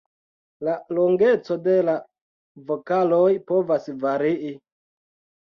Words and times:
La 0.67 0.71
longeco 0.99 1.57
de 1.67 1.75
la 1.89 1.95
vokaloj 2.71 3.21
povas 3.53 3.93
varii. 4.09 4.53